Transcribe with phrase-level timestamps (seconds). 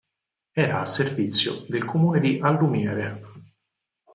[0.55, 3.13] Era a servizio del comune di Allumiere.